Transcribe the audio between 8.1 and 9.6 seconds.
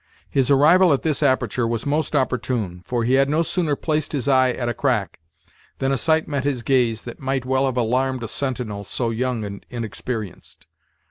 a sentinel so young